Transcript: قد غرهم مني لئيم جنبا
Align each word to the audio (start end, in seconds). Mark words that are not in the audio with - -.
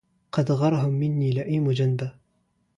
قد 0.31 0.51
غرهم 0.51 0.93
مني 0.93 1.31
لئيم 1.31 1.71
جنبا 1.71 2.11